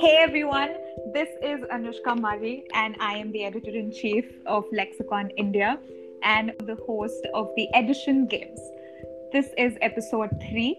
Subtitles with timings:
[0.00, 0.74] Hey everyone,
[1.14, 5.78] this is Anushka Murray, and I am the editor in chief of Lexicon India
[6.22, 8.60] and the host of the Edition Games.
[9.32, 10.76] This is episode 3.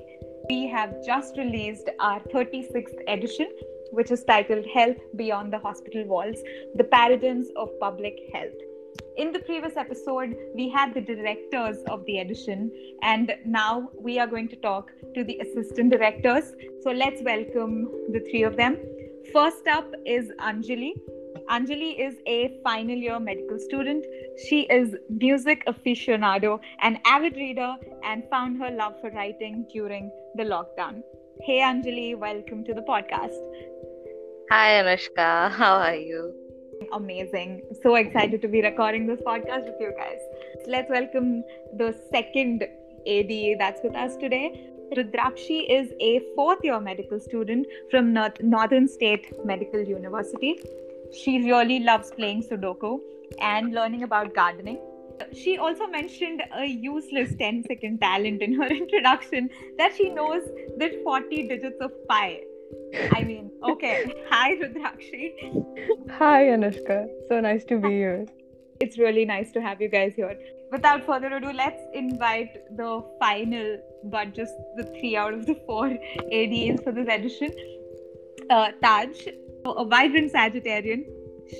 [0.47, 3.49] We have just released our 36th edition,
[3.93, 6.37] which is titled Health Beyond the Hospital Walls
[6.75, 8.70] The Paradigms of Public Health.
[9.21, 12.71] In the previous episode, we had the directors of the edition,
[13.03, 16.53] and now we are going to talk to the assistant directors.
[16.81, 18.79] So let's welcome the three of them.
[19.31, 20.93] First up is Anjali.
[21.51, 24.03] Anjali is a final year medical student.
[24.49, 30.45] She is music aficionado, an avid reader, and found her love for writing during the
[30.45, 31.03] lockdown.
[31.43, 33.37] Hey Anjali, welcome to the podcast.
[34.49, 36.40] Hi Anushka, how are you?
[36.93, 37.61] Amazing.
[37.81, 40.19] So excited to be recording this podcast with you guys.
[40.67, 41.43] Let's welcome
[41.77, 42.63] the second
[43.07, 44.67] AD that's with us today.
[44.97, 50.59] Rudrakshi is a fourth year medical student from Northern State Medical University.
[51.13, 52.99] She really loves playing Sudoku
[53.39, 54.79] and learning about gardening.
[55.33, 60.41] She also mentioned a useless 10 second talent in her introduction that she knows
[60.77, 62.41] the 40 digits of pi.
[63.11, 64.13] I mean, okay.
[64.29, 65.33] Hi, Rudrakshi.
[66.11, 67.07] Hi, Anushka.
[67.29, 68.25] So nice to be here.
[68.79, 70.37] It's really nice to have you guys here.
[70.71, 75.87] Without further ado, let's invite the final, but just the three out of the four
[76.31, 77.51] ADs for this edition.
[78.49, 79.27] Uh, Taj,
[79.65, 81.05] a vibrant Sagittarian.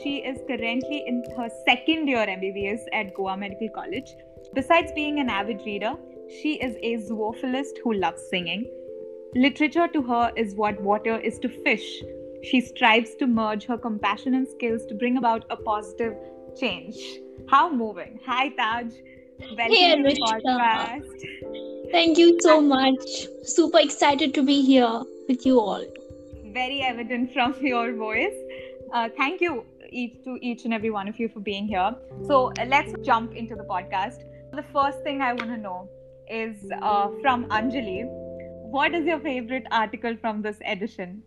[0.02, 4.16] She is currently in her second year MBBS at Goa Medical College.
[4.54, 5.94] Besides being an avid reader,
[6.42, 8.66] she is a zoophilist who loves singing.
[9.36, 12.04] Literature to her is what water is to fish.
[12.44, 16.16] She strives to merge her compassion and skills to bring about a positive
[16.60, 16.98] change.
[17.48, 18.20] How moving.
[18.26, 18.92] Hi, Taj.
[19.58, 21.92] Welcome hey, to the podcast.
[21.92, 23.00] Thank you so much.
[23.44, 25.86] Super excited to be here with you all.
[26.48, 28.36] Very evident from your voice.
[28.92, 31.96] Uh, thank you each to each and every one of you for being here.
[32.28, 34.24] So uh, let's jump into the podcast.
[34.52, 35.90] The first thing I want to know
[36.30, 38.21] is uh, from Anjali.
[38.72, 41.24] What is your favorite article from this edition?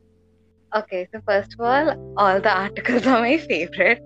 [0.75, 4.01] Okay, so first of all, all the articles are my favorite.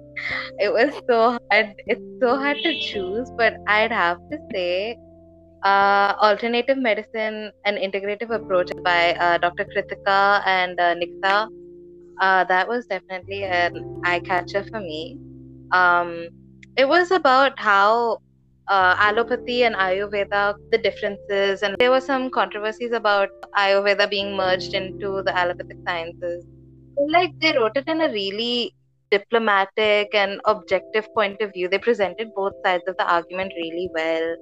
[0.58, 1.74] It was so hard.
[1.86, 4.98] It's so hard to choose, but I'd have to say
[5.64, 9.66] uh, alternative medicine and integrative approach by uh, Dr.
[9.66, 11.48] Kritika and uh, Nikta.
[12.20, 15.16] Uh, that was definitely an eye catcher for me.
[15.72, 16.28] Um,
[16.76, 18.18] it was about how
[18.68, 24.74] uh, allopathy and Ayurveda, the differences, and there were some controversies about Ayurveda being merged
[24.74, 26.44] into the allopathic sciences
[27.06, 28.74] like they wrote it in a really
[29.10, 31.68] diplomatic and objective point of view.
[31.68, 34.36] They presented both sides of the argument really well.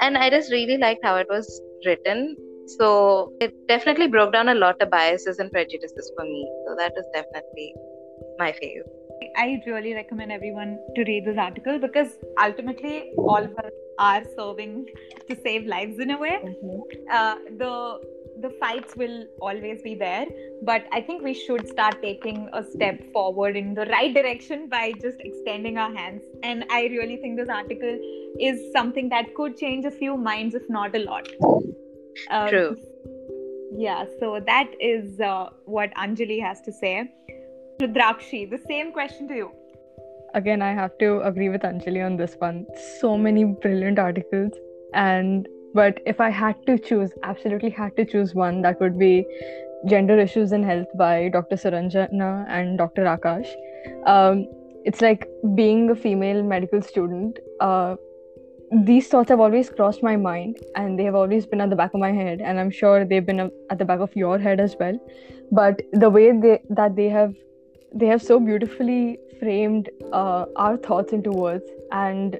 [0.00, 2.36] And I just really liked how it was written.
[2.78, 6.50] So it definitely broke down a lot of biases and prejudices for me.
[6.66, 7.74] So that is definitely
[8.38, 9.03] my favorite.
[9.36, 14.86] I really recommend everyone to read this article because ultimately all of us are serving
[15.28, 16.38] to save lives in a way.
[16.44, 16.80] Mm-hmm.
[17.10, 18.00] Uh, the
[18.40, 20.26] the fights will always be there
[20.62, 24.92] but i think we should start taking a step forward in the right direction by
[25.04, 27.98] just extending our hands and i really think this article
[28.40, 31.28] is something that could change a few minds if not a lot
[32.30, 32.76] um, true
[33.76, 36.94] yeah so that is uh, what anjali has to say
[37.80, 39.50] Rudrakshi, the same question to you
[40.34, 42.66] again i have to agree with anjali on this one
[43.00, 44.52] so many brilliant articles
[44.94, 49.26] and but if I had to choose, absolutely had to choose one, that would be
[49.86, 51.56] Gender Issues in Health by Dr.
[51.56, 53.02] Saranjana and Dr.
[53.02, 53.48] Akash.
[54.06, 54.46] Um,
[54.84, 57.40] it's like being a female medical student.
[57.60, 57.96] Uh,
[58.84, 61.92] these thoughts have always crossed my mind and they have always been at the back
[61.94, 63.38] of my head and i'm sure they've been
[63.70, 64.98] at the back of your head as well
[65.52, 67.34] but the way they that they have
[67.94, 72.38] they have so beautifully framed uh, our thoughts into words and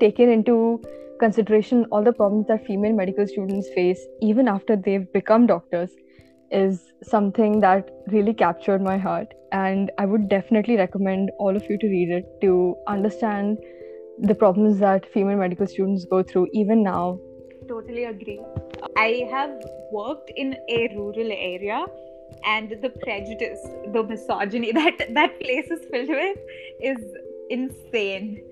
[0.00, 0.82] taken into
[1.20, 5.90] consideration all the problems that female medical students face even after they've become doctors
[6.50, 9.32] is something that really captured my heart.
[9.52, 13.58] And i would definitely recommend all of you to read it to understand
[14.18, 17.18] the problems that female medical students go through even now.
[17.68, 18.40] Totally agree.
[18.96, 21.86] I have worked in a rural area
[22.46, 23.60] and the prejudice
[23.92, 26.38] the misogyny that that place is filled with
[26.80, 26.98] is
[27.50, 28.42] insane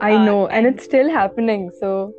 [0.00, 1.70] I uh, know, and, and, it's still happening.
[1.78, 2.14] So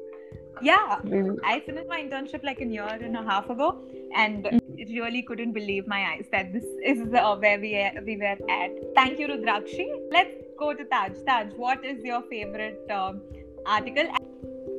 [0.62, 1.00] yeah,
[1.44, 3.84] I finished my internship like a year and a half ago,
[4.16, 4.94] and mm-hmm.
[4.94, 8.72] really couldn't believe my eyes that this is uh, where we are, we were at.
[8.96, 9.88] Thank you, Rudrakshi.
[10.12, 11.12] Let's go to Taj.
[11.28, 13.22] Taj, what is your favorite um,
[13.66, 14.08] article?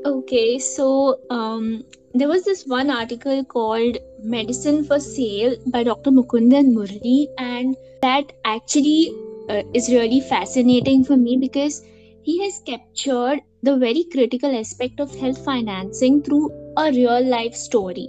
[0.06, 1.82] Okay, so um,
[2.14, 6.12] there was this one article called Medicine for Sale by Dr.
[6.12, 9.10] Mukundan Murli, and that actually
[9.50, 11.82] uh, is really fascinating for me because
[12.22, 18.08] he has captured the very critical aspect of health financing through a real life story.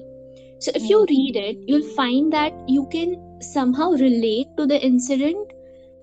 [0.60, 5.52] So, if you read it, you'll find that you can somehow relate to the incident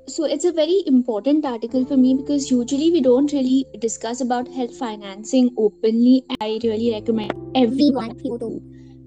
[0.06, 4.48] so it's a very important article for me because usually we don't really discuss about
[4.48, 8.60] health financing openly i really recommend everyone of you to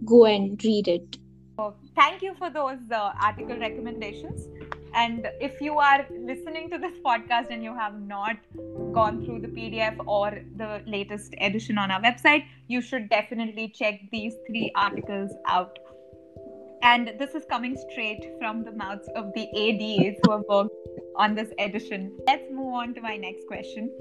[0.06, 1.18] go and read it
[1.60, 4.48] Oh, thank you for those uh, article recommendations.
[4.94, 8.38] And if you are listening to this podcast and you have not
[8.94, 14.02] gone through the PDF or the latest edition on our website, you should definitely check
[14.12, 15.80] these three articles out.
[16.82, 20.76] And this is coming straight from the mouths of the ADs who have worked
[21.16, 22.18] on this edition.
[22.28, 23.92] Let's move on to my next question.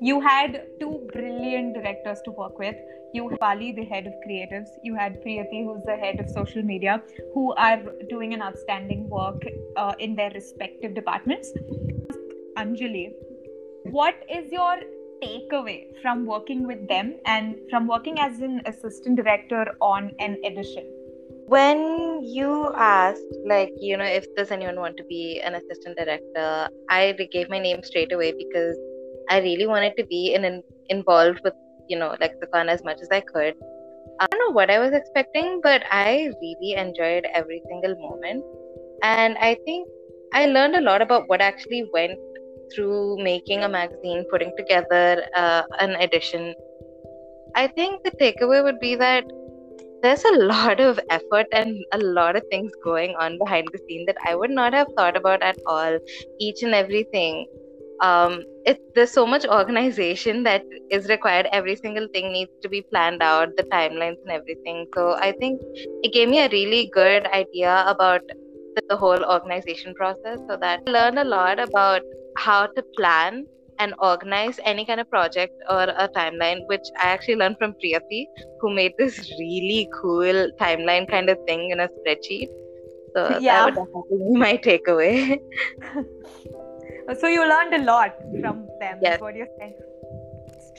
[0.00, 2.76] You had two brilliant directors to work with.
[3.14, 4.68] You had Bali, the head of creatives.
[4.82, 7.02] You had Priyati, who's the head of social media,
[7.32, 9.42] who are doing an outstanding work
[9.76, 11.52] uh, in their respective departments.
[12.58, 13.12] Anjali,
[13.84, 14.76] what is your
[15.22, 20.95] takeaway from working with them and from working as an assistant director on an edition?
[21.46, 26.68] When you asked like you know if does anyone want to be an assistant director
[26.90, 28.76] i gave my name straight away because
[29.30, 31.54] i really wanted to be in, in involved with
[31.88, 33.54] you know like lexicon as much as i could.
[34.18, 38.44] I don't know what i was expecting but i really enjoyed every single moment.
[39.02, 39.88] And i think
[40.32, 42.18] i learned a lot about what actually went
[42.74, 46.54] through making a magazine putting together uh, an edition.
[47.54, 49.24] I think the takeaway would be that
[50.02, 54.04] there's a lot of effort and a lot of things going on behind the scene
[54.06, 55.98] that I would not have thought about at all.
[56.38, 57.46] Each and everything.
[58.02, 61.48] Um, it there's so much organization that is required.
[61.52, 64.86] Every single thing needs to be planned out, the timelines and everything.
[64.94, 65.60] So I think
[66.02, 70.38] it gave me a really good idea about the, the whole organization process.
[70.48, 72.02] So that I learned a lot about
[72.36, 73.46] how to plan
[73.78, 78.26] and organize any kind of project or a timeline, which I actually learned from Priyati,
[78.60, 82.48] who made this really cool timeline kind of thing in a spreadsheet.
[83.14, 83.40] So Yeah.
[83.40, 85.40] that would definitely be my takeaway.
[87.14, 88.98] So you learned a lot from them.
[89.00, 89.20] Yes.
[89.20, 89.74] What you're saying.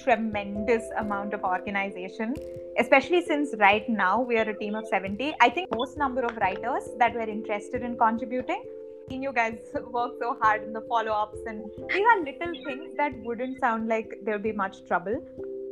[0.04, 2.36] Tremendous amount of organization,
[2.78, 5.34] especially since right now we are a team of 70.
[5.40, 8.62] I think most number of writers that were interested in contributing.
[9.10, 9.60] Seen You guys
[9.92, 14.14] work so hard in the follow-ups, and these are little things that wouldn't sound like
[14.24, 15.16] there'll be much trouble.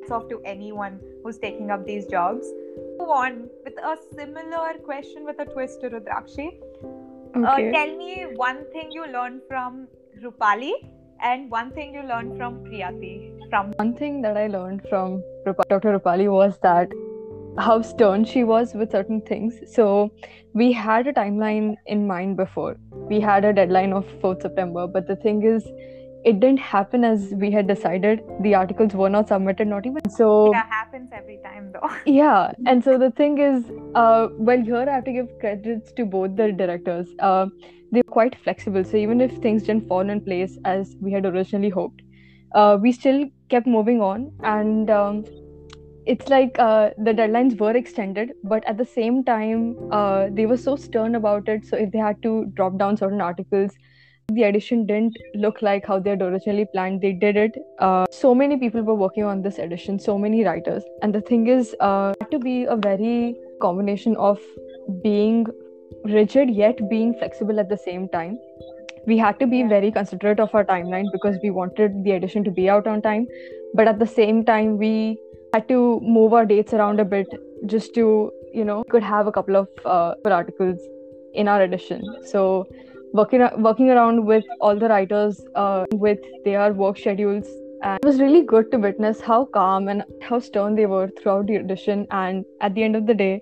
[0.02, 2.48] It's off to anyone who's taking up these jobs.
[3.00, 6.48] Move on with a similar question with a twist to Rudrakshi.
[7.36, 7.72] Uh, Okay.
[7.72, 8.12] tell me
[8.42, 9.88] one thing you learned from
[10.24, 10.72] Rupali
[11.22, 13.50] and one thing you learned from Priyati.
[13.50, 15.98] From One thing that I learned from Rupa- Dr.
[16.00, 16.94] Rupali was that
[17.58, 19.60] how stern she was with certain things.
[19.74, 20.12] So
[20.54, 22.78] we had a timeline in mind before.
[23.10, 25.66] We had a deadline of 4th September, but the thing is,
[26.24, 28.24] it didn't happen as we had decided.
[28.42, 30.10] The articles were not submitted, not even.
[30.10, 31.90] So that happens every time though.
[32.06, 33.64] yeah and so the thing is
[33.96, 37.46] uh well here i have to give credits to both the directors uh
[37.92, 41.26] they were quite flexible so even if things didn't fall in place as we had
[41.26, 42.02] originally hoped
[42.54, 45.24] uh we still kept moving on and um
[46.06, 50.58] it's like uh, the deadlines were extended but at the same time uh, they were
[50.58, 53.72] so stern about it so if they had to drop down certain articles.
[54.30, 57.00] The edition didn't look like how they had originally planned.
[57.02, 60.84] They did it uh, so many people were working on this edition so many writers.
[61.02, 64.40] And the thing is uh, it had to be a very combination of
[65.04, 65.46] being
[66.06, 68.40] rigid yet being flexible at the same time.
[69.06, 72.52] We had to be very considerate of our timeline because we wanted the edition to
[72.52, 73.28] be out on time
[73.76, 75.20] but at the same time we
[75.56, 75.82] had to
[76.16, 77.28] move our dates around a bit
[77.74, 78.06] just to
[78.54, 80.80] you know could have a couple of uh, articles
[81.34, 82.02] in our edition.
[82.32, 82.68] So
[83.20, 87.48] working working around with all the writers uh, with their work schedules
[87.82, 91.48] and it was really good to witness how calm and how stern they were throughout
[91.48, 92.08] the edition.
[92.12, 93.34] And at the end of the day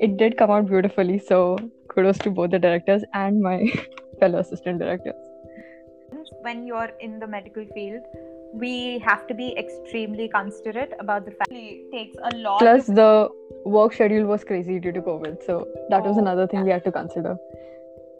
[0.00, 1.18] it did come out beautifully.
[1.18, 1.56] So
[1.88, 3.72] kudos to both the directors and my
[4.20, 5.14] fellow assistant directors.
[6.42, 8.02] When you're in the medical field,
[8.52, 13.28] we have to be extremely considerate about the fact it takes a lot plus the
[13.64, 16.84] work schedule was crazy due to covid so that was Oh, another thing we had
[16.84, 17.36] to consider.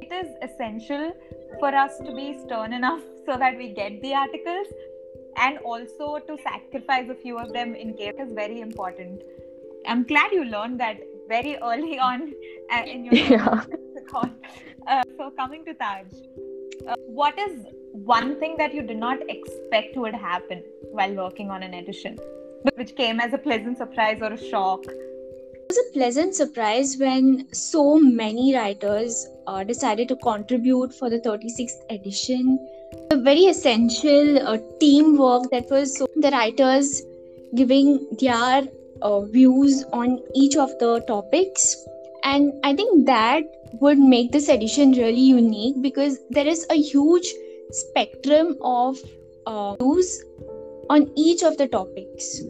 [0.01, 1.13] It is essential
[1.59, 4.67] for us to be stern enough so that we get the articles
[5.37, 9.23] and also to sacrifice a few of them in case is very important.
[9.87, 12.33] I'm glad you learned that very early on
[12.73, 13.65] uh, in your yeah.
[14.87, 16.07] uh, so coming to taj
[16.87, 21.63] uh, what is one thing that you did not expect would happen while working on
[21.63, 22.19] an edition
[22.75, 24.85] which came as a pleasant surprise or a shock?
[24.87, 31.21] It was a pleasant surprise when so many writers uh, decided to contribute for the
[31.21, 32.59] 36th edition.
[33.13, 37.03] A very essential uh, teamwork that was so the writers
[37.55, 38.63] giving their
[39.03, 41.77] uh, views on each of the topics.
[42.25, 47.27] And I think that would make this edition really unique because there is a huge
[47.71, 48.99] spectrum of
[49.47, 50.23] uh, views
[50.89, 52.41] on each of the topics.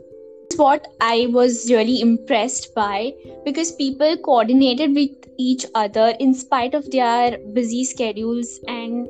[0.45, 3.13] It's what I was really impressed by
[3.45, 9.09] because people coordinated with each other in spite of their busy schedules, and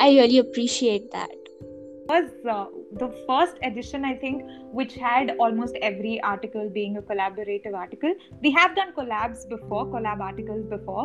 [0.00, 1.30] I really appreciate that.
[2.10, 2.66] was uh,
[3.00, 8.16] the first edition i think which had almost every article being a collaborative article
[8.46, 11.04] we have done collabs before collab articles before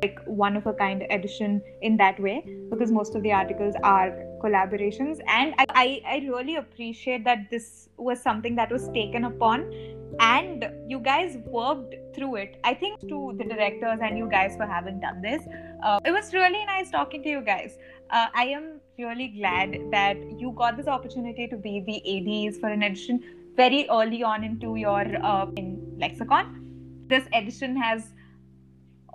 [0.00, 4.10] like one of a kind edition in that way because most of the articles are
[4.42, 5.18] collaborations.
[5.26, 9.72] And I, I, I really appreciate that this was something that was taken upon
[10.20, 12.60] and you guys worked through it.
[12.64, 15.42] I think to the directors and you guys for having done this.
[15.82, 17.78] Uh, it was really nice talking to you guys.
[18.10, 22.68] Uh, i am really glad that you got this opportunity to be the ADs for
[22.68, 23.22] an edition
[23.56, 26.58] very early on into your uh, in lexicon.
[27.06, 28.12] This edition has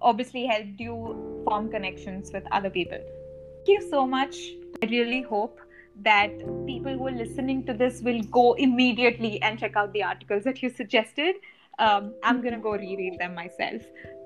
[0.01, 2.97] obviously helped you form connections with other people.
[2.97, 4.37] Thank you so much.
[4.81, 5.59] I really hope
[6.03, 6.31] that
[6.65, 10.61] people who are listening to this will go immediately and check out the articles that
[10.61, 11.35] you suggested.
[11.79, 13.81] Um, I'm going to go reread them myself.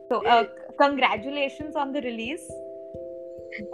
[0.10, 0.46] So, uh,
[0.78, 2.46] congratulations on the release.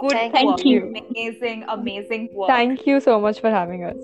[0.00, 0.64] Good Thank work.
[0.64, 0.94] you.
[1.10, 2.48] Amazing, amazing work.
[2.48, 3.96] Thank you so much for having us.